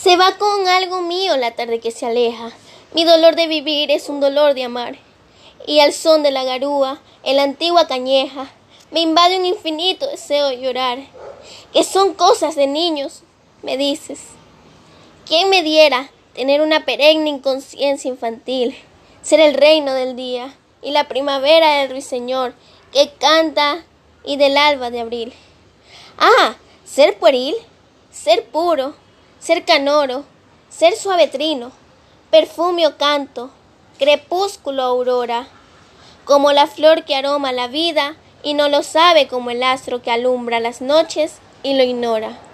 [0.00, 2.52] Se va con algo mío la tarde que se aleja.
[2.94, 4.96] Mi dolor de vivir es un dolor de amar.
[5.66, 8.48] Y al son de la garúa, en la antigua cañeja,
[8.92, 11.00] me invade un infinito deseo de llorar.
[11.72, 13.22] Que son cosas de niños,
[13.62, 14.20] me dices.
[15.26, 18.76] ¿Quién me diera tener una perenne inconsciencia infantil?
[19.22, 22.54] Ser el reino del día y la primavera del ruiseñor
[22.92, 23.84] que canta
[24.24, 25.32] y del alba de abril.
[26.18, 26.54] Ah,
[26.84, 27.56] ser pueril,
[28.12, 28.94] ser puro
[29.40, 30.24] ser canoro,
[30.68, 31.72] ser suavetrino,
[32.30, 33.50] perfume o canto,
[33.98, 35.46] crepúsculo aurora,
[36.24, 40.10] como la flor que aroma la vida y no lo sabe como el astro que
[40.10, 42.47] alumbra las noches y lo ignora.